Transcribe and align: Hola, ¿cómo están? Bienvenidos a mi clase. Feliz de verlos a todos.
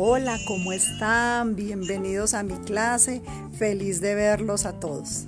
Hola, 0.00 0.38
¿cómo 0.46 0.72
están? 0.72 1.56
Bienvenidos 1.56 2.32
a 2.32 2.44
mi 2.44 2.54
clase. 2.58 3.20
Feliz 3.58 4.00
de 4.00 4.14
verlos 4.14 4.64
a 4.64 4.78
todos. 4.78 5.26